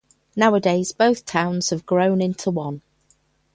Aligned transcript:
Nowadays 0.35 0.93
both 0.93 1.25
towns 1.25 1.69
have 1.69 1.85
grown 1.85 2.23
into 2.23 2.49
one. 2.49 2.81